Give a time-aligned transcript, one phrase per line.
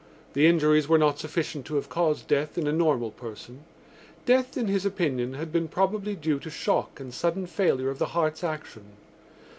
[0.33, 3.65] The injuries were not sufficient to have caused death in a normal person.
[4.25, 8.07] Death, in his opinion, had been probably due to shock and sudden failure of the
[8.07, 8.93] heart's action.